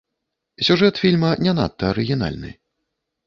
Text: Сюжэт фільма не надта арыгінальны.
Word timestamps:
Сюжэт 0.69 0.95
фільма 1.01 1.31
не 1.47 1.53
надта 1.59 1.91
арыгінальны. 1.91 2.51